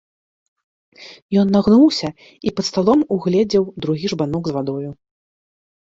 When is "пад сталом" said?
2.61-2.99